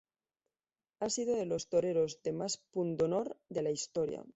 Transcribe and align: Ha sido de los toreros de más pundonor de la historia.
Ha 1.01 1.11
sido 1.11 1.35
de 1.35 1.45
los 1.45 1.69
toreros 1.69 2.23
de 2.23 2.33
más 2.33 2.57
pundonor 2.71 3.37
de 3.49 3.61
la 3.61 3.69
historia. 3.69 4.23